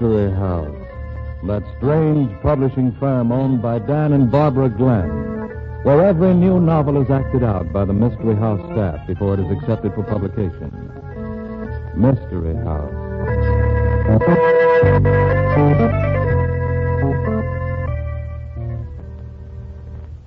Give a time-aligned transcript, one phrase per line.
[0.00, 0.76] Mystery House,
[1.42, 5.10] that strange publishing firm owned by Dan and Barbara Glenn,
[5.82, 9.50] where every new novel is acted out by the Mystery House staff before it is
[9.50, 10.70] accepted for publication.
[11.96, 12.94] Mystery House.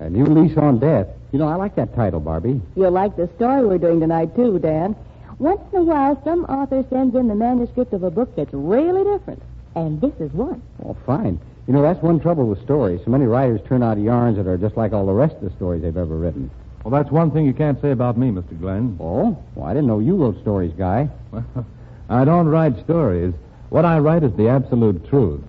[0.00, 1.06] A new lease on death.
[1.32, 2.60] You know, I like that title, Barbie.
[2.76, 4.94] You'll like the story we're doing tonight, too, Dan.
[5.38, 9.02] Once in a while, some author sends in the manuscript of a book that's really
[9.02, 9.42] different.
[9.74, 10.62] And this is one.
[10.84, 11.40] Oh, fine.
[11.66, 13.00] You know, that's one trouble with stories.
[13.04, 15.50] So many writers turn out yarns that are just like all the rest of the
[15.56, 16.50] stories they've ever written.
[16.84, 18.58] Well, that's one thing you can't say about me, Mr.
[18.58, 18.96] Glenn.
[19.00, 19.38] Oh?
[19.54, 21.08] Well, I didn't know you wrote stories, Guy.
[22.08, 23.32] I don't write stories.
[23.70, 25.40] What I write is the absolute truth.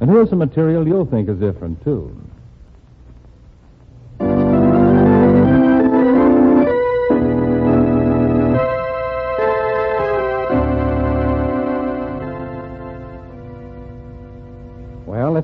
[0.00, 2.14] And here's some material you'll think is different, too.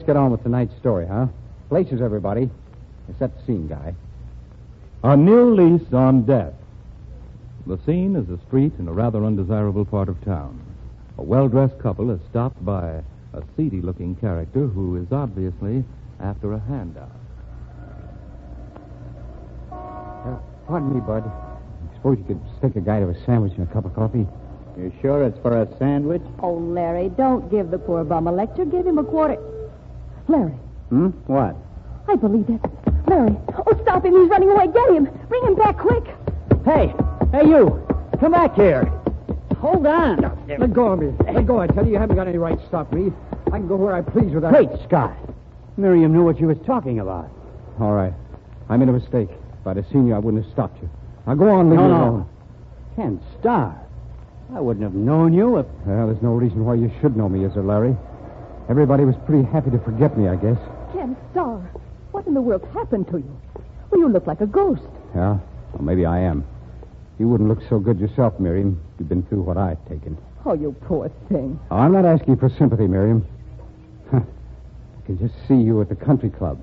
[0.08, 1.26] Get on with tonight's story, huh?
[1.68, 2.48] Places, everybody.
[3.10, 3.94] except the scene, Guy.
[5.04, 6.54] A new lease on death.
[7.66, 10.58] The scene is a street in a rather undesirable part of town.
[11.18, 13.02] A well dressed couple is stopped by
[13.34, 15.84] a seedy looking character who is obviously
[16.20, 17.12] after a handout.
[19.70, 21.24] Uh, pardon me, Bud.
[21.24, 24.26] I suppose you could stick a guy to a sandwich and a cup of coffee?
[24.78, 26.22] You sure it's for a sandwich?
[26.40, 28.64] Oh, Larry, don't give the poor bum a lecture.
[28.64, 29.36] Give him a quarter.
[30.28, 30.52] Larry,
[30.90, 31.08] Hmm?
[31.26, 31.56] What?
[32.08, 32.60] I believe that.
[33.08, 33.36] Larry.
[33.56, 34.12] Oh, stop him.
[34.20, 34.66] He's running away.
[34.68, 35.04] Get him.
[35.28, 36.04] Bring him back quick.
[36.64, 36.94] Hey!
[37.32, 37.86] Hey, you!
[38.20, 38.84] Come back here!
[39.60, 40.20] Hold on!
[40.48, 41.12] Let go of me.
[41.32, 41.92] Let go, I tell you.
[41.92, 43.12] You haven't got any right to stop me.
[43.48, 44.52] I can go where I please without...
[44.52, 45.16] Great Scott!
[45.76, 47.30] Miriam knew what she was talking about.
[47.80, 48.12] All right.
[48.68, 49.28] I made a mistake.
[49.60, 50.88] If I'd have seen you, I wouldn't have stopped you.
[51.26, 51.96] Now go on, leave No, me no.
[52.04, 52.28] alone.
[52.96, 53.78] Ken Starr.
[54.54, 55.66] I wouldn't have known you if.
[55.86, 57.96] Well, there's no reason why you should know me, is there, Larry?
[58.68, 60.58] Everybody was pretty happy to forget me, I guess.
[60.92, 61.58] Ken Starr,
[62.10, 63.40] what in the world happened to you?
[63.90, 64.82] Well, you look like a ghost.
[65.14, 65.38] Yeah?
[65.72, 66.44] Well, maybe I am.
[67.18, 68.80] You wouldn't look so good yourself, Miriam.
[68.98, 70.18] You've been through what I've taken.
[70.44, 71.58] Oh, you poor thing.
[71.70, 73.26] Oh, I'm not asking for sympathy, Miriam.
[74.10, 74.20] Huh.
[74.20, 76.60] I can just see you at the country club.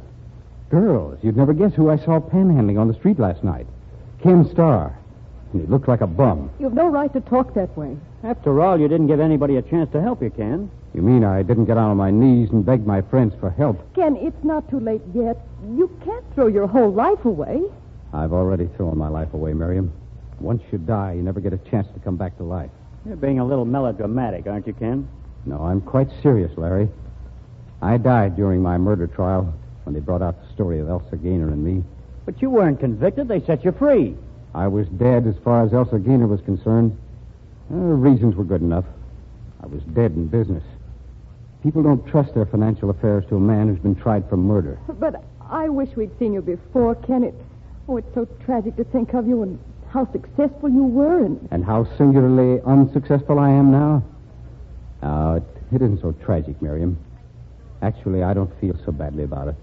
[0.70, 3.68] Girls, you'd never guess who I saw panhandling on the street last night.
[4.22, 4.98] Ken Starr.
[5.54, 6.52] And he looked like a bum.
[6.60, 7.98] You've no right to talk that way.
[8.24, 10.70] After all, you didn't give anybody a chance to help you, Ken.
[10.96, 13.94] You mean I didn't get on my knees and beg my friends for help?
[13.96, 15.38] Ken, it's not too late yet.
[15.76, 17.64] You can't throw your whole life away.
[18.14, 19.92] I've already thrown my life away, Miriam.
[20.40, 22.70] Once you die, you never get a chance to come back to life.
[23.06, 25.06] You're being a little melodramatic, aren't you, Ken?
[25.46, 26.88] No, I'm quite serious, Larry.
[27.82, 29.54] I died during my murder trial
[29.84, 31.84] when they brought out the story of Elsa Gaynor and me.
[32.26, 33.28] But you weren't convicted.
[33.28, 34.16] They set you free.
[34.54, 36.98] I was dead as far as Elsa Gaynor was concerned.
[37.70, 38.86] Uh, reasons were good enough.
[39.62, 40.64] I was dead in business.
[41.66, 44.78] People don't trust their financial affairs to a man who's been tried for murder.
[44.88, 47.24] But I wish we'd seen you before, Ken.
[47.24, 47.34] It,
[47.90, 49.60] oh, it's so tragic to think of you and
[49.90, 51.26] how successful you were.
[51.26, 54.04] And And how singularly unsuccessful I am now?
[55.02, 55.44] No, it,
[55.74, 57.00] it isn't so tragic, Miriam.
[57.82, 59.56] Actually, I don't feel so badly about it.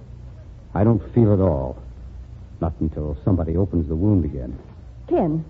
[0.74, 1.80] I don't feel at all.
[2.60, 4.58] Not until somebody opens the wound again.
[5.08, 5.44] Ken,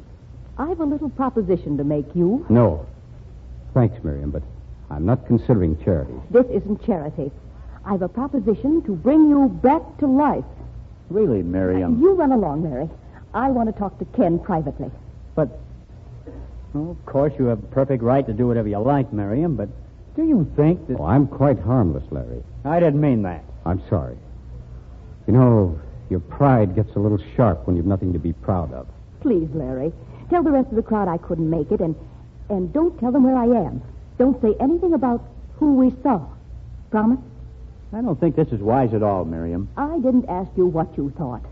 [0.58, 2.44] I've a little proposition to make you.
[2.50, 2.84] No.
[3.72, 4.42] Thanks, Miriam, but
[4.92, 6.12] I'm not considering charity.
[6.30, 7.32] This isn't charity.
[7.84, 10.44] I've a proposition to bring you back to life.
[11.08, 12.00] Really, Miriam.
[12.00, 12.88] You run along, Mary.
[13.32, 14.90] I want to talk to Ken privately.
[15.34, 15.58] But.
[16.74, 19.68] Well, of course, you have a perfect right to do whatever you like, Miriam, but
[20.14, 20.98] do you think that.
[21.00, 22.42] Oh, I'm quite harmless, Larry.
[22.64, 23.44] I didn't mean that.
[23.64, 24.16] I'm sorry.
[25.26, 25.80] You know,
[26.10, 28.86] your pride gets a little sharp when you've nothing to be proud of.
[29.20, 29.92] Please, Larry,
[30.28, 31.94] tell the rest of the crowd I couldn't make it, and
[32.50, 33.82] and don't tell them where I am.
[34.18, 35.24] Don't say anything about
[35.56, 36.26] who we saw.
[36.90, 37.20] Promise?
[37.92, 39.68] I don't think this is wise at all, Miriam.
[39.76, 41.44] I didn't ask you what you thought.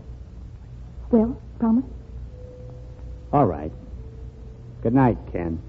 [1.11, 1.85] Well, promise?
[3.33, 3.71] All right.
[4.81, 5.61] Good night, Ken.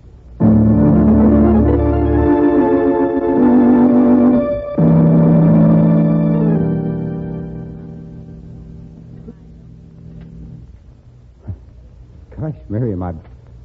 [12.40, 13.16] Gosh, Miriam, I've,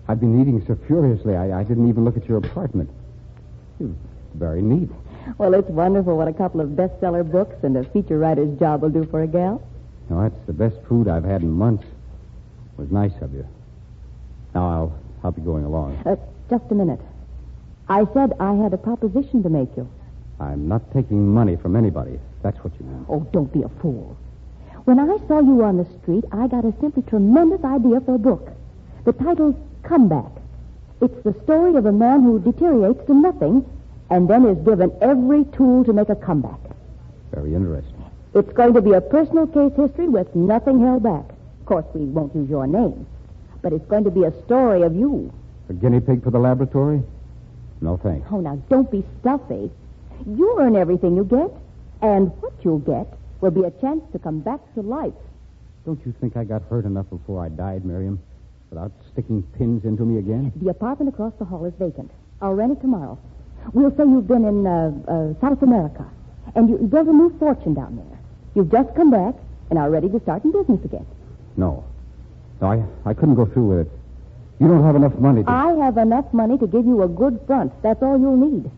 [0.08, 2.90] I've been eating so furiously, I, I didn't even look at your apartment.
[4.36, 4.90] Very neat.
[5.38, 8.90] Well, it's wonderful what a couple of bestseller books and a feature writer's job will
[8.90, 9.62] do for a gal.
[10.10, 11.84] That's the best food I've had in months.
[11.84, 13.46] It was nice of you.
[14.56, 16.02] Now, I'll, I'll be going along.
[16.06, 16.16] Uh,
[16.50, 17.02] just a minute.
[17.90, 19.90] I said I had a proposition to make you.
[20.40, 22.20] I'm not taking money from anybody.
[22.44, 23.06] That's what you mean.
[23.10, 24.18] Oh, don't be a fool.
[24.86, 28.20] When I saw you on the street, I got a simply tremendous idea for a
[28.20, 28.50] book.
[29.04, 30.32] The title's Comeback.
[31.02, 33.66] It's the story of a man who deteriorates to nothing
[34.10, 36.60] and then is given every tool to make a comeback.
[37.34, 38.04] Very interesting.
[38.34, 41.26] It's going to be a personal case history with nothing held back.
[41.60, 43.06] Of course, we won't use your name,
[43.62, 45.34] but it's going to be a story of you.
[45.70, 47.04] A guinea pig for the laboratory?
[47.82, 48.28] No, thanks.
[48.32, 49.70] Oh, now, don't be stuffy.
[50.26, 51.52] You earn everything you get,
[52.02, 53.08] and what you'll get
[53.42, 55.14] will be a chance to come back to life.
[55.86, 58.20] Don't you think I got hurt enough before I died, Miriam?
[58.70, 60.52] Without sticking pins into me again?
[60.58, 62.12] The apartment across the hall is vacant.
[62.42, 63.18] I'll rent it tomorrow.
[63.74, 66.06] We'll say you've been in uh, uh, South America,
[66.56, 68.20] and you built a new fortune down there.
[68.56, 69.36] You've just come back
[69.70, 71.06] and are ready to start in business again.
[71.56, 71.84] No.
[72.62, 73.92] No, I, I couldn't go through with it.
[74.60, 75.50] You don't have enough money to.
[75.50, 77.72] I have enough money to give you a good front.
[77.84, 78.70] That's all you'll need.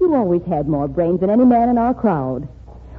[0.00, 2.48] You always had more brains than any man in our crowd.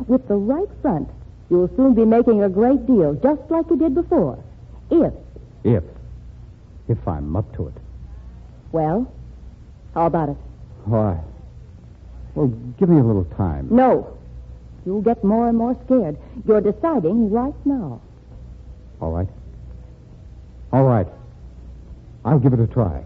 [0.08, 1.10] With the right front,
[1.50, 4.38] you'll soon be making a great deal, just like you did before.
[4.90, 5.14] If,
[5.64, 5.84] If.
[6.88, 7.74] If I'm up to it.
[8.72, 9.12] well,
[9.94, 10.38] how about it?
[10.86, 11.20] Why?
[12.36, 12.48] Well,
[12.80, 13.68] give me a little time.
[13.70, 14.18] No.
[14.86, 16.18] You'll get more and more scared.
[16.48, 18.02] You're deciding right now.
[19.02, 19.28] All right.
[20.72, 21.08] All right.
[22.26, 23.04] I'll give it a try.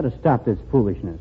[0.00, 1.20] Got to stop this foolishness.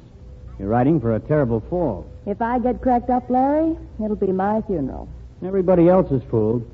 [0.58, 2.10] You're riding for a terrible fall.
[2.26, 5.10] If I get cracked up, Larry, it'll be my funeral.
[5.46, 6.70] Everybody else is fooled.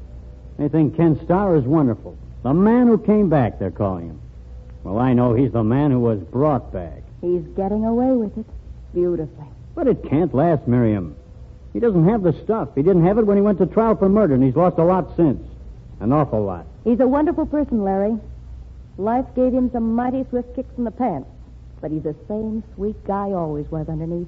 [0.57, 2.15] They think Ken Starr is wonderful.
[2.43, 4.21] The man who came back, they're calling him.
[4.83, 7.01] Well, I know he's the man who was brought back.
[7.21, 8.45] He's getting away with it
[8.93, 9.47] beautifully.
[9.73, 11.15] But it can't last, Miriam.
[11.73, 12.69] He doesn't have the stuff.
[12.75, 14.83] He didn't have it when he went to trial for murder, and he's lost a
[14.83, 15.41] lot since.
[15.99, 16.67] An awful lot.
[16.83, 18.15] He's a wonderful person, Larry.
[18.97, 21.27] Life gave him some mighty swift kicks in the pants,
[21.85, 24.27] but he's the same sweet guy always was underneath.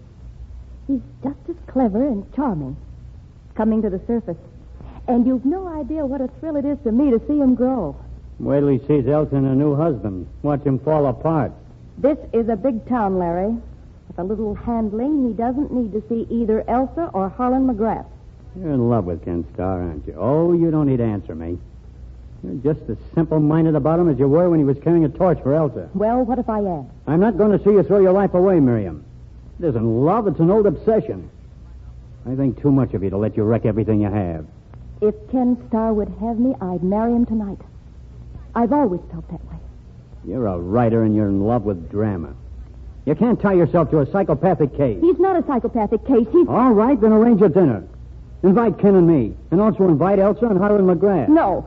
[0.85, 2.77] He's just as clever and charming,
[3.55, 4.37] coming to the surface.
[5.07, 7.95] And you've no idea what a thrill it is to me to see him grow.
[8.37, 10.27] Wait till he sees Elsa and a new husband.
[10.43, 11.51] Watch him fall apart.
[11.97, 13.57] This is a big town, Larry.
[14.07, 18.05] With a little handling, he doesn't need to see either Elsa or Harlan McGrath.
[18.55, 20.13] You're in love with Ken Starr, aren't you?
[20.15, 21.57] Oh, you don't need to answer me.
[22.47, 25.41] You're just as simple-minded about him as you were when he was carrying a torch
[25.41, 25.89] for Elsa.
[25.93, 26.89] Well, what if I am?
[27.05, 29.03] I'm not going to see you throw your life away, Miriam.
[29.59, 31.29] It isn't love, it's an old obsession.
[32.25, 34.45] I think too much of you to let you wreck everything you have.
[35.01, 37.59] If Ken Starr would have me, I'd marry him tonight.
[38.55, 39.57] I've always felt that way.
[40.25, 42.33] You're a writer and you're in love with drama.
[43.05, 44.99] You can't tie yourself to a psychopathic case.
[45.01, 46.27] He's not a psychopathic case.
[46.31, 46.47] He's.
[46.47, 47.83] All right, then arrange a dinner.
[48.43, 51.29] Invite Ken and me, and also invite Elsa and Harlan McGrath.
[51.29, 51.65] No.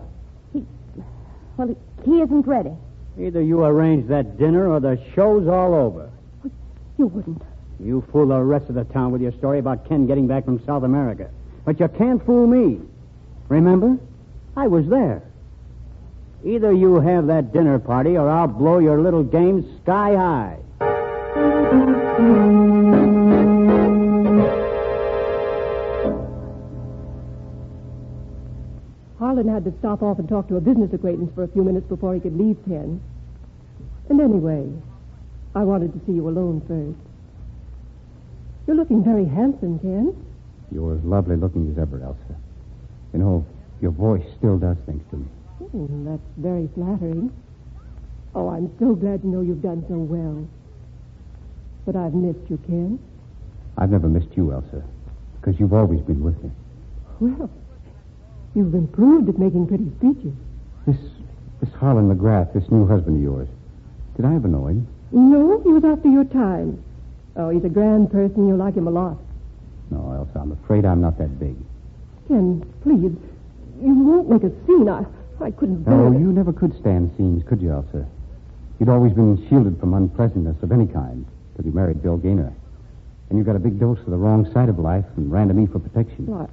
[1.67, 1.75] He.
[1.75, 2.73] Well, he, he isn't ready.
[3.19, 6.11] Either you arrange that dinner or the show's all over.
[6.99, 7.43] You wouldn't.
[7.79, 10.65] You fool the rest of the town with your story about Ken getting back from
[10.65, 11.31] South America.
[11.65, 12.81] But you can't fool me.
[13.49, 13.99] Remember?
[14.57, 15.23] I was there.
[16.45, 20.59] Either you have that dinner party or I'll blow your little game sky high.
[29.41, 31.87] Harlan had to stop off and talk to a business acquaintance for a few minutes
[31.89, 33.01] before he could leave Ken.
[34.11, 34.69] And anyway,
[35.55, 37.01] I wanted to see you alone first.
[38.67, 40.15] You're looking very handsome, Ken.
[40.71, 42.37] You're as lovely looking as ever, Elsa.
[43.15, 43.47] You know,
[43.81, 45.27] your voice still does things to me.
[45.75, 47.33] Oh, that's very flattering.
[48.35, 50.47] Oh, I'm so glad to know you've done so well.
[51.87, 52.99] But I've missed you, Ken.
[53.79, 54.85] I've never missed you, Elsa,
[55.41, 56.51] because you've always been with me.
[57.21, 57.51] Well,
[58.55, 60.33] you've improved at making pretty speeches.
[60.87, 60.97] This,
[61.61, 63.49] this Harlan McGrath, this new husband of yours,
[64.17, 64.87] did I ever know him?
[65.13, 66.83] No, he was after your time.
[67.37, 68.47] Oh, he's a grand person.
[68.49, 69.17] You'll like him a lot.
[69.91, 71.57] No, Elsa, I'm afraid I'm not that big.
[72.29, 73.13] Ken, please,
[73.83, 74.89] you won't make a scene.
[74.89, 75.05] I,
[75.43, 76.21] I couldn't bear No, it.
[76.21, 78.07] you never could stand scenes, could you, Elsa?
[78.79, 81.27] You'd always been shielded from unpleasantness of any kind
[81.57, 82.53] till you married Bill Gaynor.
[83.29, 85.55] And you got a big dose of the wrong side of life and ran to
[85.55, 86.27] me for protection.
[86.27, 86.49] Well,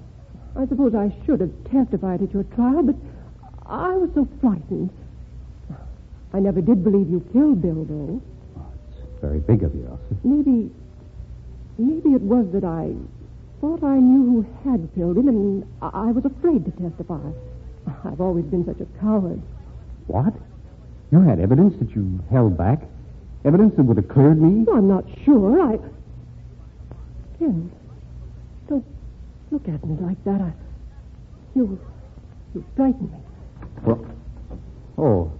[0.58, 2.96] I, suppose I should have testified at your trial, but
[3.66, 4.90] I was so frightened.
[6.34, 8.22] I never did believe you killed Bill, though.
[8.58, 10.16] Oh, it's, Very big of you, Elsa.
[10.24, 10.72] Maybe,
[11.78, 12.94] maybe it was that I
[13.62, 17.22] thought I knew who had killed him, and I was afraid to testify.
[18.04, 19.42] I've always been such a coward.
[20.08, 20.34] What?
[21.12, 22.82] You had evidence that you held back?
[23.46, 24.64] Evidence that would have cleared me?
[24.66, 25.62] Well, I'm not sure.
[25.62, 25.80] I.
[27.40, 27.72] Don't
[29.52, 30.42] look at me like that.
[30.42, 30.52] I.
[31.56, 31.80] You.
[32.54, 33.18] You frighten me.
[33.84, 34.06] Well,
[34.98, 35.32] oh,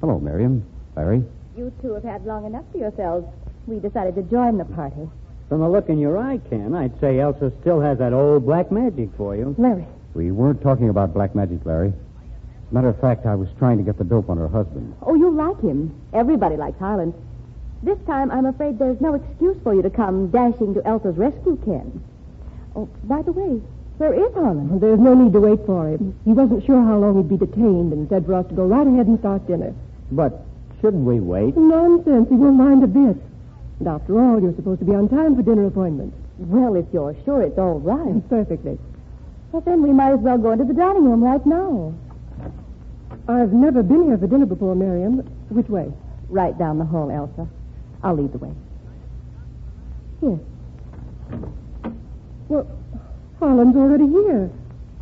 [0.00, 0.64] hello, Miriam.
[0.96, 1.24] Larry.
[1.56, 3.26] You two have had long enough for yourselves.
[3.66, 5.08] We decided to join the party.
[5.48, 8.72] From the look in your eye, Ken, I'd say Elsa still has that old black
[8.72, 9.54] magic for you.
[9.58, 11.88] Larry, We weren't talking about black magic, Larry.
[11.88, 14.94] As a matter of fact, I was trying to get the dope on her husband.
[15.02, 15.94] oh, you like him.
[16.14, 17.12] Everybody likes Harlan.
[17.82, 21.58] This time, I'm afraid there's no excuse for you to come dashing to Elsa's rescue,
[21.64, 22.02] Ken.
[22.74, 23.60] Oh, by the way,
[23.98, 24.68] where is Harlan?
[24.68, 26.18] Well, there's no need to wait for him.
[26.24, 28.86] He wasn't sure how long he'd be detained and said for us to go right
[28.86, 29.74] ahead and start dinner.
[30.10, 30.44] But
[30.80, 31.56] shouldn't we wait?
[31.56, 32.28] Nonsense.
[32.28, 33.16] He won't mind a bit.
[33.78, 36.16] And after all, you're supposed to be on time for dinner appointments.
[36.38, 38.28] Well, if you're sure it's all right.
[38.30, 38.78] Perfectly.
[39.52, 41.94] Well, then we might as well go into the dining room right now.
[43.28, 45.18] I've never been here for dinner before, Miriam.
[45.50, 45.92] Which way?
[46.28, 47.46] Right down the hall, Elsa.
[48.02, 48.52] I'll lead the way.
[50.20, 50.38] Here.
[52.52, 52.68] Well,
[53.40, 54.50] Harlan's already here.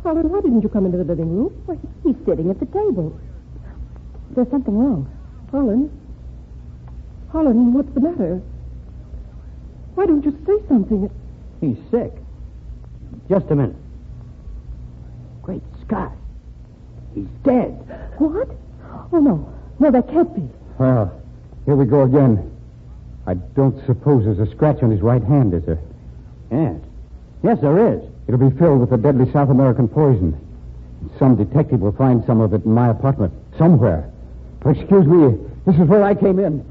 [0.03, 1.51] Harlan, why didn't you come into the living room?
[1.67, 3.19] Well, he's sitting at the table.
[4.29, 5.11] There's something wrong.
[5.51, 5.91] Harlan?
[7.29, 8.41] Harlan, what's the matter?
[9.95, 11.11] Why don't you say something?
[11.59, 12.13] He's sick.
[13.27, 13.75] Just a minute.
[15.41, 16.13] Great Scott.
[17.13, 17.71] He's dead.
[18.17, 18.47] What?
[19.11, 19.53] Oh, no.
[19.77, 20.47] No, that can't be.
[20.79, 21.21] Well,
[21.65, 22.49] here we go again.
[23.27, 25.79] I don't suppose there's a scratch on his right hand, is there?
[26.49, 26.79] Yes.
[27.43, 28.01] Yes, there is.
[28.27, 30.37] It'll be filled with the deadly South American poison.
[31.17, 33.33] Some detective will find some of it in my apartment.
[33.57, 34.09] Somewhere.
[34.63, 35.37] Oh, excuse me.
[35.65, 36.63] This is where I came in.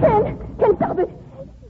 [0.00, 0.36] Ken!
[0.58, 1.08] Ken, stop it!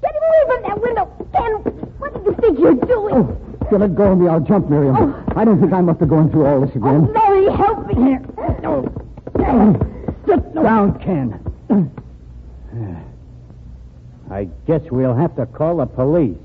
[0.01, 1.29] Get him away from that window!
[1.33, 1.53] Ken,
[1.99, 3.15] what do you think you're doing?
[3.15, 4.97] Oh, if you let go of me, I'll jump, Miriam.
[4.97, 5.25] Oh.
[5.37, 7.13] I don't think I must to going through all this Oh, again.
[7.13, 7.95] Larry, help me!
[7.95, 8.23] Here.
[8.63, 8.83] No.
[9.37, 10.15] no.
[10.27, 11.91] Sit down, Ken.
[14.31, 16.37] I guess we'll have to call the police.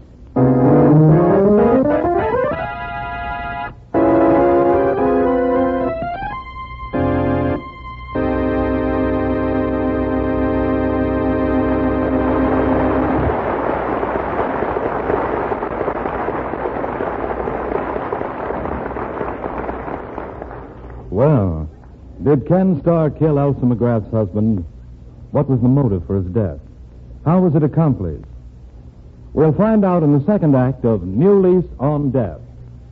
[21.10, 21.70] Well,
[22.24, 24.66] did Ken Starr kill Elsa McGrath's husband?
[25.32, 26.60] What was the motive for his death?
[27.26, 28.26] How was it accomplished?
[29.34, 32.40] We'll find out in the second act of New Lease on Death.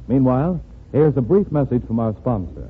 [0.07, 2.69] Meanwhile, here's a brief message from our sponsor.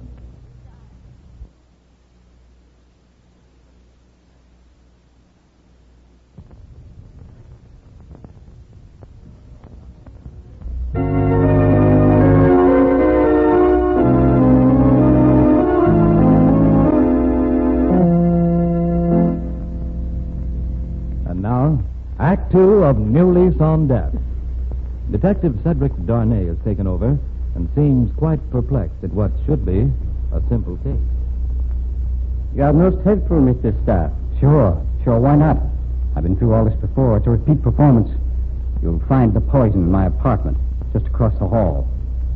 [22.57, 24.15] Two of New Lease on Death.
[25.11, 27.15] Detective Cedric Darnay has taken over
[27.53, 29.91] and seems quite perplexed at what should be
[30.33, 30.97] a simple case.
[32.55, 33.79] You are most helpful, Mr.
[33.83, 34.11] Starr.
[34.39, 35.57] Sure, sure, why not?
[36.15, 37.17] I've been through all this before.
[37.17, 38.09] It's a repeat performance.
[38.81, 40.57] You'll find the poison in my apartment,
[40.93, 41.87] just across the hall.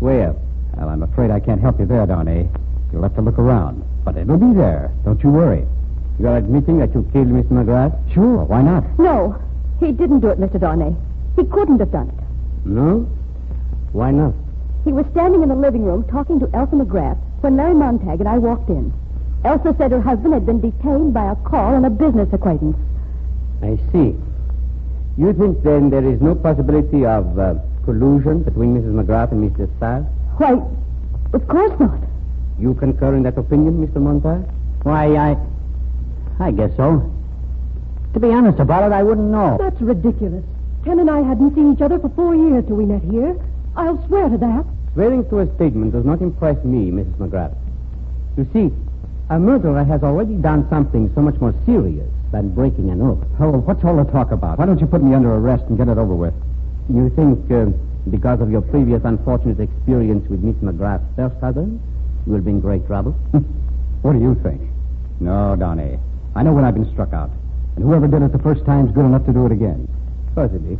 [0.01, 0.36] Where?
[0.78, 2.48] Well, I'm afraid I can't help you there, Darnay.
[2.94, 3.84] You'll have to look around.
[4.06, 4.94] But it'll be there.
[5.04, 5.66] Don't you worry.
[6.20, 8.13] You're admitting that you killed Miss McGrath?
[8.13, 8.84] Sure, why not?
[9.00, 9.42] No,
[9.86, 10.60] he didn't do it, Mr.
[10.60, 10.96] Darnay.
[11.36, 12.68] He couldn't have done it.
[12.68, 13.10] No?
[13.92, 14.34] Why not?
[14.86, 18.30] He was standing in the living room talking to Elsa McGrath when Larry Montag and
[18.30, 18.94] I walked in.
[19.44, 22.78] Elsa said her husband had been detained by a call on a business acquaintance.
[23.62, 24.16] I see.
[25.18, 28.94] You think then there is no possibility of uh, collusion between Mrs.
[28.94, 29.68] McGrath and Mr.
[29.78, 30.02] Starr?
[30.38, 30.54] Why,
[31.34, 32.00] of course not.
[32.60, 33.98] You concur in that opinion, Mr.
[34.02, 34.48] Montag?
[34.84, 35.38] Why, I.
[36.40, 37.12] I guess so.
[38.13, 39.58] To be honest about it, I wouldn't know.
[39.60, 40.44] That's ridiculous.
[40.84, 43.38] Ken and I hadn't seen each other for four years till we met here.
[43.75, 44.65] I'll swear to that.
[44.94, 47.15] Swearing to a statement does not impress me, Mrs.
[47.18, 47.56] McGrath.
[48.38, 48.72] You see,
[49.30, 53.24] a murderer has already done something so much more serious than breaking an oath.
[53.39, 54.60] Oh, what's all the talk about?
[54.60, 56.34] Why don't you put me under arrest and get it over with?
[56.89, 57.68] You think, uh,
[58.10, 61.80] because of your previous unfortunate experience with Miss McGrath's first husband,
[62.25, 63.15] you will be in great trouble?
[64.01, 64.60] What do you think?
[65.20, 66.00] No, Donnie.
[66.36, 67.30] I know when I've been struck out.
[67.82, 69.90] And whoever did it the first time's good enough to do it again.
[70.36, 70.78] Possibly.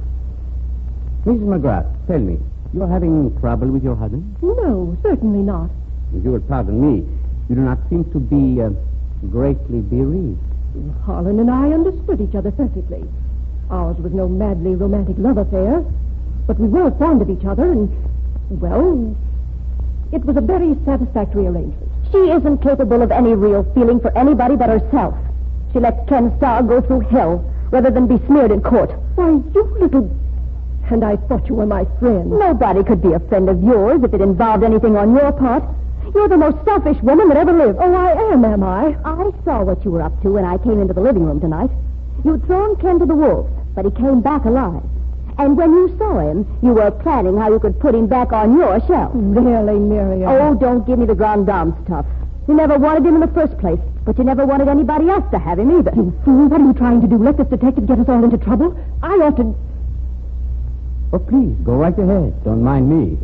[1.26, 1.42] Mrs.
[1.50, 2.38] McGrath, tell me,
[2.76, 4.38] you're having trouble with your husband?
[4.44, 5.72] No, certainly not.
[6.16, 6.98] If you will pardon me,
[7.50, 8.70] you do not seem to be uh,
[9.32, 10.38] greatly bereaved.
[11.04, 13.04] Harlan and I understood each other perfectly.
[13.72, 15.84] Ours was no madly romantic love affair,
[16.46, 17.90] but we were fond of each other, and,
[18.62, 19.18] well,
[20.12, 21.92] it was a very satisfactory arrangement.
[22.12, 25.16] She isn't capable of any real feeling for anybody but herself.
[25.74, 28.92] She lets Ken Starr go through hell rather than be smeared in court.
[29.16, 30.10] Why, you little...
[30.90, 32.30] And I thought you were my friend.
[32.32, 35.64] Nobody could be a friend of yours if it involved anything on your part.
[36.14, 37.78] You're the most selfish woman that ever lived.
[37.80, 38.98] Oh, I am, am I?
[39.06, 41.70] I saw what you were up to when I came into the living room tonight.
[42.26, 44.84] You'd thrown Ken to the wolves, but he came back alive.
[45.38, 48.58] And when you saw him, you were planning how you could put him back on
[48.58, 49.12] your shelf.
[49.16, 50.30] Really, Miriam?
[50.30, 52.06] Oh, don't give me the grand dame stuff.
[52.50, 55.38] You never wanted him in the first place, but you never wanted anybody else to
[55.40, 55.92] have him either.
[55.96, 57.18] You fool, what are you trying to do?
[57.18, 58.78] Let this detective get us all into trouble?
[59.04, 59.56] I ought to...
[61.14, 62.44] Oh, please, go right ahead.
[62.44, 63.18] Don't mind me.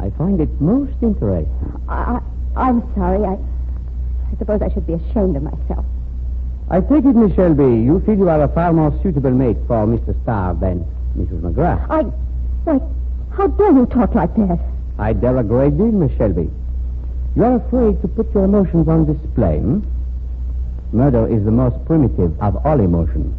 [0.00, 1.52] I find it most interesting.
[1.88, 2.20] I,
[2.56, 3.24] I, I'm sorry.
[3.24, 5.84] I, I suppose I should be ashamed of myself.
[6.70, 9.86] I take it, Miss Shelby, you feel you are a far more suitable mate for
[9.86, 10.20] Mr.
[10.22, 10.84] Starr than
[11.16, 11.40] Mrs.
[11.40, 11.86] McGrath.
[11.88, 12.02] I,
[12.64, 12.80] why,
[13.30, 14.58] how dare you talk like that?
[14.98, 16.50] I dare a great deal, Miss Shelby.
[17.36, 19.80] You are afraid to put your emotions on display, hmm?
[20.92, 23.34] Murder is the most primitive of all emotions.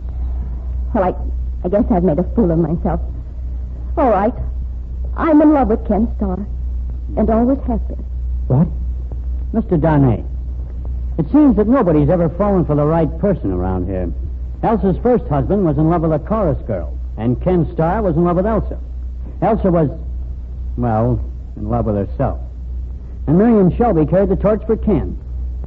[0.93, 3.01] Well, I, I guess I've made a fool of myself.
[3.97, 4.33] All right.
[5.17, 6.45] I'm in love with Ken Starr,
[7.17, 8.05] and always have been.
[8.47, 8.67] What?
[9.53, 9.81] Mr.
[9.81, 10.23] Darnay,
[11.17, 14.11] it seems that nobody's ever fallen for the right person around here.
[14.61, 18.23] Elsa's first husband was in love with a chorus girl, and Ken Starr was in
[18.23, 18.79] love with Elsa.
[19.41, 19.89] Elsa was,
[20.77, 21.19] well,
[21.55, 22.39] in love with herself.
[23.27, 25.17] And Miriam Shelby carried the torch for Ken.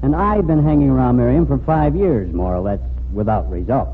[0.02, 2.80] And I've been hanging around Miriam for five years, more or less,
[3.12, 3.92] without results.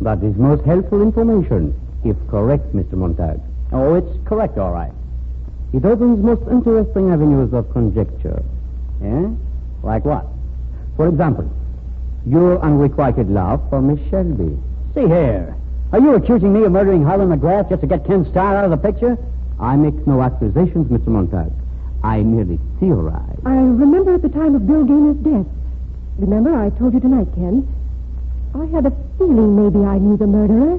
[0.00, 2.94] That is most helpful information, if correct, Mr.
[2.94, 3.40] Montag.
[3.72, 4.92] Oh, it's correct, all right.
[5.72, 8.42] It opens most interesting avenues of conjecture.
[9.02, 9.28] Eh?
[9.82, 10.26] Like what?
[10.96, 11.50] For example,
[12.26, 14.58] your unrequited love for Miss Shelby.
[14.94, 15.56] See here.
[15.92, 18.70] Are you accusing me of murdering Harlan McGrath just to get Ken Starr out of
[18.70, 19.16] the picture?
[19.60, 21.08] I make no accusations, Mr.
[21.08, 21.52] Montag.
[22.04, 23.40] I merely theorize.
[23.46, 25.46] I remember at the time of Bill Gaynor's death.
[26.18, 27.66] Remember, I told you tonight, Ken.
[28.54, 30.78] I had a feeling maybe I knew the murderer.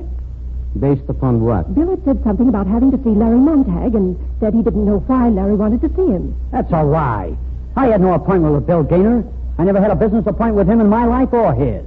[0.79, 1.73] Based upon what?
[1.73, 4.99] Bill had said something about having to see Larry Montag and said he didn't know
[5.07, 6.35] why Larry wanted to see him.
[6.51, 7.35] That's a lie.
[7.75, 9.25] I had no appointment with Bill Gaynor.
[9.57, 11.83] I never had a business appointment with him in my life or his.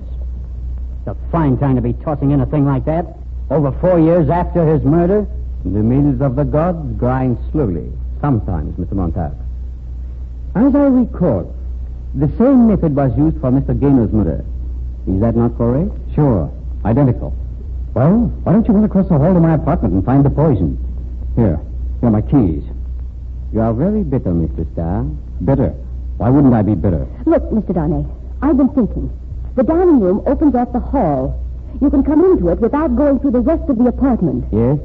[1.01, 3.19] It's a fine time to be tossing in a thing like that.
[3.51, 5.29] Over four years after his murder.
[5.65, 8.93] The mills of the gods grind slowly, sometimes, Mr.
[8.93, 9.33] Montag.
[10.55, 11.55] As I recall,
[12.15, 13.79] the same method was used for Mr.
[13.79, 14.45] Gaynor's murder.
[15.07, 15.93] Is that not correct?
[16.15, 16.51] Sure.
[16.85, 17.35] Identical.
[17.95, 20.77] Well, why don't you run across the hall to my apartment and find the poison?
[21.37, 21.61] Here.
[22.01, 22.65] Here are my keys.
[23.53, 24.71] You are very bitter, Mr.
[24.73, 25.05] Starr.
[25.45, 25.71] Bitter?
[26.19, 27.07] Why wouldn't I be bitter?
[27.27, 27.75] Look, Mr.
[27.75, 28.05] Darnay,
[28.43, 29.11] I've been thinking.
[29.57, 31.41] The dining room opens off the hall.
[31.81, 34.45] You can come into it without going through the rest of the apartment.
[34.53, 34.79] Yes?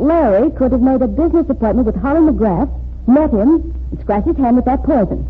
[0.00, 2.72] Larry could have made a business appointment with Harlan McGrath,
[3.06, 5.28] met him, and scratched his hand with that poison.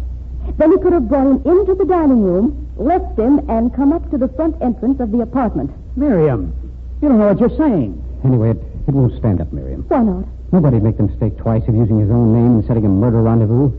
[0.58, 4.08] Then he could have brought him into the dining room, left him, and come up
[4.12, 5.72] to the front entrance of the apartment.
[5.96, 6.54] Miriam,
[7.02, 8.00] you don't know what you're saying.
[8.24, 9.84] Anyway, it, it won't stand up, Miriam.
[9.88, 10.24] Why not?
[10.52, 13.72] Nobody'd make the mistake twice of using his own name and setting a murder rendezvous.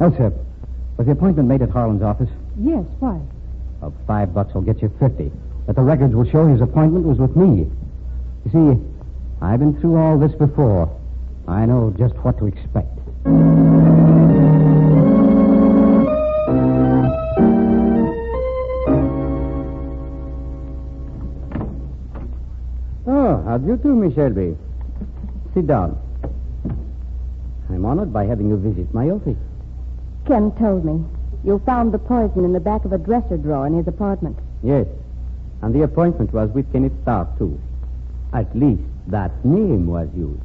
[0.00, 0.32] Elsa,
[0.96, 2.30] was the appointment made at Harlan's office?
[2.56, 3.20] Yes, why?
[3.82, 5.32] Of five bucks, I'll get you fifty.
[5.66, 7.70] But the records will show his appointment was with me.
[8.44, 8.87] You see,
[9.40, 10.94] I've been through all this before.
[11.46, 12.98] I know just what to expect.
[23.06, 24.56] Oh, how do you do, Miss Shelby?
[25.54, 25.96] Sit down.
[27.70, 29.38] I'm honored by having you visit my office.
[30.26, 31.04] Ken told me.
[31.44, 34.36] You found the poison in the back of a dresser drawer in his apartment.
[34.64, 34.86] Yes.
[35.62, 37.58] And the appointment was with Kenneth Starr, too.
[38.32, 40.40] At least that name was used.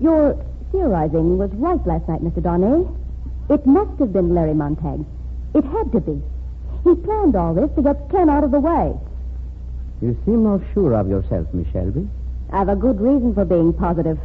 [0.00, 0.36] Your
[0.72, 2.42] theorizing was right last night, Mr.
[2.42, 2.86] Darnay.
[3.48, 5.04] It must have been Larry Montag.
[5.54, 6.20] It had to be.
[6.84, 8.94] He planned all this to get Ken out of the way.
[10.02, 12.08] You seem more sure of yourself, Miss Shelby.
[12.52, 14.18] I've a good reason for being positive.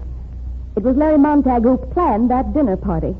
[0.75, 3.15] It was Larry Montag who planned that dinner party.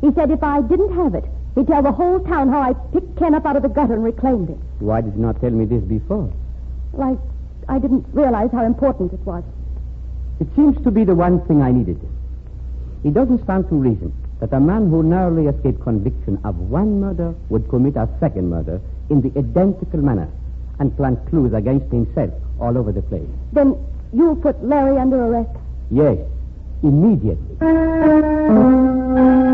[0.00, 3.16] He said if I didn't have it, he'd tell the whole town how I picked
[3.18, 4.58] Ken up out of the gutter and reclaimed it.
[4.80, 6.32] Why did you not tell me this before?
[6.92, 7.18] Like,
[7.68, 9.44] I didn't realize how important it was.
[10.40, 12.00] It seems to be the one thing I needed.
[13.04, 17.34] It doesn't stand to reason that a man who narrowly escaped conviction of one murder
[17.50, 20.28] would commit a second murder in the identical manner
[20.80, 23.28] and plant clues against himself all over the place.
[23.52, 23.76] Then
[24.12, 25.56] you put Larry under arrest?
[25.90, 26.18] Yes,
[26.82, 27.56] immediately.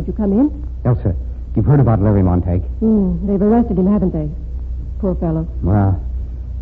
[0.00, 0.48] Won't you come in?
[0.86, 1.14] Elsa,
[1.54, 2.64] you've heard about Larry Montague.
[2.80, 4.30] Hmm, they've arrested him, haven't they?
[4.98, 5.46] Poor fellow.
[5.60, 6.00] Well,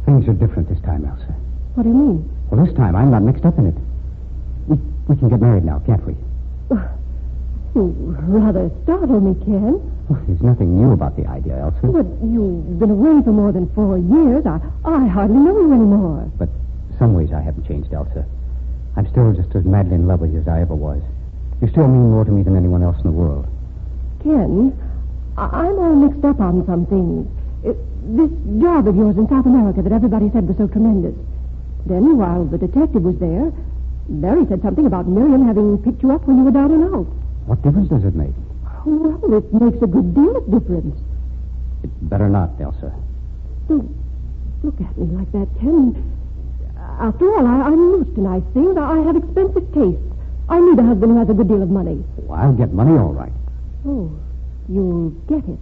[0.07, 1.31] things are different this time, Elsa.
[1.79, 2.31] What do you mean?
[2.51, 3.77] Well, this time I'm not mixed up in it.
[4.67, 4.75] We,
[5.07, 6.17] we can get married now, can't we?
[7.77, 7.95] You
[8.27, 9.79] rather startle me, Ken.
[10.09, 11.87] Well, there's nothing new about the idea, Elsa.
[11.87, 14.47] But you've been away for more than four years.
[14.47, 16.29] I, I hardly know you anymore.
[16.39, 16.49] But
[16.99, 18.27] some ways I haven't changed, Elsa.
[18.97, 21.01] I'm still just as madly in love with you as I ever was.
[21.61, 23.47] You still mean more to me than anyone else in the world.
[24.23, 24.73] Ken,
[25.37, 27.27] I- I'm all mixed up on some things.
[27.67, 27.73] Uh,
[28.07, 31.15] this job of yours in South America that everybody said was so tremendous.
[31.87, 33.53] Then, while the detective was there,
[34.09, 37.07] Barry said something about Miriam having picked you up when you were down and out.
[37.47, 38.33] What difference does it make?
[38.85, 40.97] Well, it makes a good deal of difference.
[41.83, 42.93] It better not, Elsa.
[43.69, 43.95] Don't
[44.63, 45.95] look at me like that, Ken.
[47.01, 48.77] After all, I, I'm used to nice things.
[48.77, 50.03] I have expensive tastes.
[50.49, 52.03] I need a husband who has a good deal of money.
[52.29, 53.33] Oh, I'll get money all right.
[53.87, 54.11] Oh,
[54.69, 55.59] you'll get it.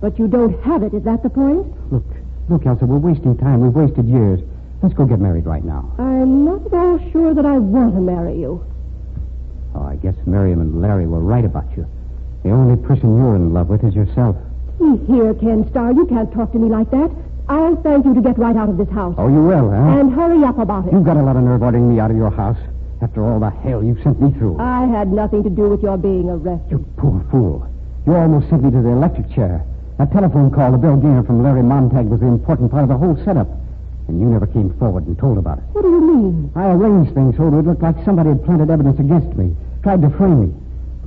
[0.00, 0.94] But you don't have it.
[0.94, 1.66] Is that the point?
[1.92, 2.04] Look,
[2.48, 3.60] look, Elsa, we're wasting time.
[3.60, 4.40] We've wasted years.
[4.82, 5.92] Let's go get married right now.
[5.98, 8.64] I'm not at all sure that I want to marry you.
[9.74, 11.86] Oh, I guess Miriam and Larry were right about you.
[12.42, 14.36] The only person you're in love with is yourself.
[14.78, 17.10] See here, Ken Starr, you can't talk to me like that.
[17.48, 19.14] I'll thank you to get right out of this house.
[19.18, 19.98] Oh, you will, huh?
[19.98, 20.92] And hurry up about it.
[20.92, 22.58] You've got a lot of nerve ordering me out of your house
[23.02, 24.58] after all the hell you've sent me through.
[24.60, 26.70] I had nothing to do with your being arrested.
[26.70, 27.66] You poor fool.
[28.06, 29.64] You almost sent me to the electric chair.
[29.98, 32.96] That telephone call to Bill Gaynor from Larry Montag was the important part of the
[32.96, 33.48] whole setup.
[34.08, 35.64] And you never came forward and told about it.
[35.72, 36.52] What do you mean?
[36.54, 40.02] I arranged things so it would look like somebody had planted evidence against me, tried
[40.02, 40.54] to frame me.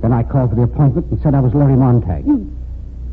[0.00, 2.26] Then I called for the appointment and said I was Larry Montag.
[2.26, 2.48] You,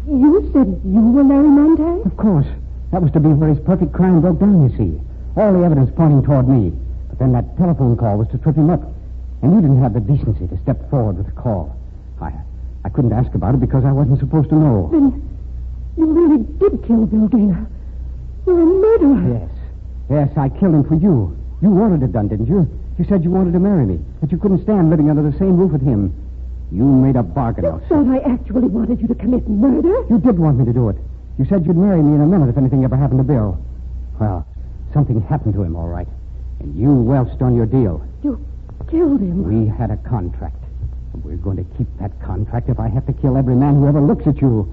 [0.07, 2.05] you said you were Larry Montag?
[2.05, 2.47] Of course.
[2.91, 4.99] That was to be where his perfect crime broke down, you see.
[5.35, 6.71] All the evidence pointing toward me.
[7.23, 8.83] Then that telephone call was to trip him up.
[9.41, 11.73] And you didn't have the decency to step forward with the call.
[12.19, 12.33] I
[12.83, 14.89] I couldn't ask about it because I wasn't supposed to know.
[14.91, 15.23] Then
[15.95, 17.65] you really did kill Bill Gaynor.
[18.45, 19.39] You're a murderer.
[19.39, 19.49] Yes.
[20.09, 21.31] Yes, I killed him for you.
[21.61, 22.67] You wanted it done, didn't you?
[22.99, 25.55] You said you wanted to marry me, that you couldn't stand living under the same
[25.55, 26.13] roof with him.
[26.73, 27.87] You made a bargain, You Elsa.
[27.87, 29.95] thought I actually wanted you to commit murder?
[30.09, 30.97] You did want me to do it.
[31.39, 33.57] You said you'd marry me in a minute if anything ever happened to Bill.
[34.19, 34.45] Well,
[34.91, 36.07] something happened to him, all right.
[36.63, 38.01] And you welched on your deal.
[38.23, 38.43] You
[38.89, 39.43] killed him.
[39.43, 40.55] We had a contract.
[41.13, 43.87] And We're going to keep that contract if I have to kill every man who
[43.87, 44.67] ever looks at you.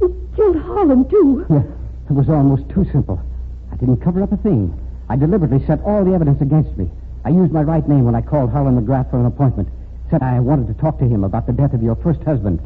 [0.00, 1.44] You killed Harlan, too.
[1.50, 1.62] Yeah,
[2.08, 3.20] it was almost too simple.
[3.72, 4.78] I didn't cover up a thing.
[5.08, 6.88] I deliberately set all the evidence against me.
[7.24, 9.68] I used my right name when I called Harlan McGrath for an appointment.
[10.10, 12.60] Said I wanted to talk to him about the death of your first husband.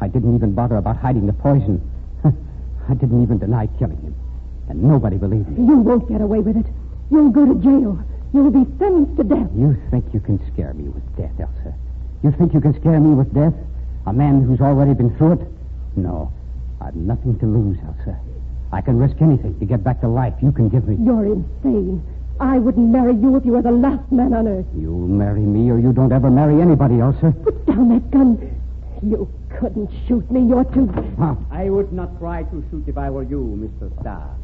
[0.00, 1.82] I didn't even bother about hiding the poison.
[2.24, 4.14] I didn't even deny killing him.
[4.70, 5.66] And nobody believed me.
[5.66, 6.66] You won't get away with it.
[7.10, 7.98] You'll go to jail.
[8.32, 9.48] You'll be sentenced to death.
[9.56, 11.74] You think you can scare me with death, Elsa?
[12.22, 13.54] You think you can scare me with death?
[14.06, 15.48] A man who's already been through it?
[15.96, 16.32] No.
[16.80, 18.18] I've nothing to lose, Elsa.
[18.72, 20.96] I can risk anything to get back the life you can give me.
[21.04, 22.02] You're insane.
[22.40, 24.66] I wouldn't marry you if you were the last man on earth.
[24.76, 27.32] You'll marry me or you don't ever marry anybody, Elsa.
[27.42, 28.60] Put down that gun.
[29.02, 30.46] You couldn't shoot me.
[30.46, 30.92] You're too.
[31.18, 31.36] Huh?
[31.50, 33.40] I would not try to shoot if I were you,
[33.80, 34.00] Mr.
[34.00, 34.36] Starr.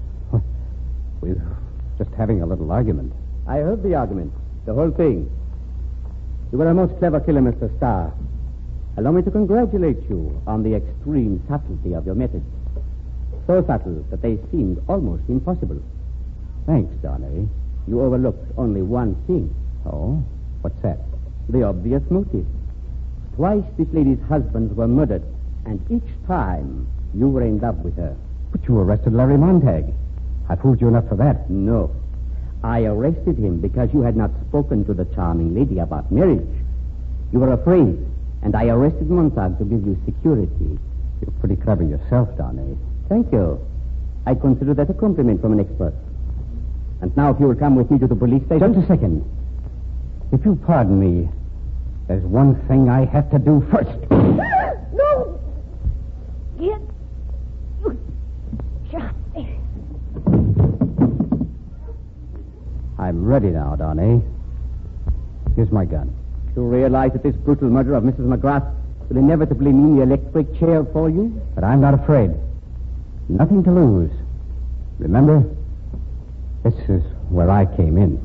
[1.20, 1.40] We're
[1.98, 3.12] just having a little argument.
[3.46, 4.32] I heard the argument,
[4.66, 5.30] the whole thing.
[6.50, 7.74] You were a most clever killer, Mr.
[7.76, 8.12] Starr.
[8.96, 12.44] Allow me to congratulate you on the extreme subtlety of your methods.
[13.46, 15.82] So subtle that they seemed almost impossible.
[16.66, 17.48] Thanks, Donny.
[17.88, 19.54] You overlooked only one thing.
[19.86, 20.22] Oh?
[20.60, 20.98] What's that?
[21.48, 22.46] The obvious motive.
[23.34, 25.24] Twice this lady's husbands were murdered,
[25.64, 28.16] and each time you were in love with her.
[28.52, 29.92] But you arrested Larry Montag.
[30.52, 31.48] I fooled you enough for that.
[31.48, 31.90] No.
[32.62, 36.46] I arrested him because you had not spoken to the charming lady about marriage.
[37.32, 37.96] You were afraid,
[38.42, 40.78] and I arrested Montag to give you security.
[41.22, 42.76] You're pretty clever yourself, Donny.
[43.08, 43.66] Thank you.
[44.26, 45.94] I consider that a compliment from an expert.
[47.00, 48.74] And now, if you will come with me to the police station.
[48.74, 49.24] Just a second.
[50.32, 51.30] If you'll pardon me,
[52.08, 53.88] there's one thing I have to do first.
[54.94, 55.40] No!
[56.58, 56.82] Kid,
[57.80, 57.98] you
[58.90, 59.58] shot me.
[63.02, 64.22] I'm ready now, Donny.
[65.56, 66.14] Here's my gun.
[66.54, 68.20] You realize that this brutal murder of Mrs.
[68.20, 68.72] McGrath
[69.08, 71.42] will inevitably mean the electric chair for you?
[71.56, 72.30] But I'm not afraid.
[73.28, 74.12] Nothing to lose.
[75.00, 75.42] Remember,
[76.62, 78.20] this is where I came in.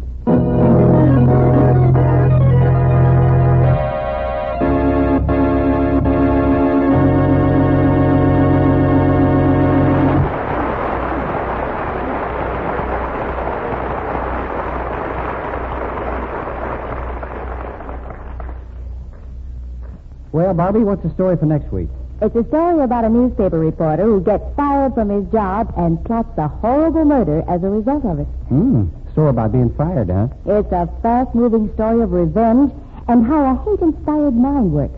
[20.47, 21.89] Well, Bobby, what's the story for next week?
[22.21, 26.38] It's a story about a newspaper reporter who gets fired from his job and plots
[26.38, 28.27] a horrible murder as a result of it.
[28.47, 28.86] Hmm.
[29.12, 30.29] Story about being fired, huh?
[30.45, 32.71] It's a fast-moving story of revenge
[33.10, 34.97] and how a hate-inspired mind works.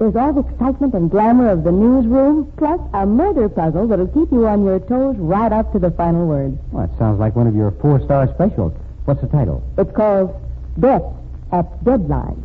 [0.00, 4.32] There's all the excitement and glamour of the newsroom, plus a murder puzzle that'll keep
[4.32, 6.58] you on your toes right up to the final word.
[6.72, 8.72] Well, it sounds like one of your four-star specials.
[9.04, 9.62] What's the title?
[9.78, 10.34] It's called
[10.80, 11.04] Death
[11.52, 12.42] at Deadline.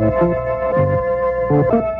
[0.00, 0.14] Thank
[1.50, 1.99] you.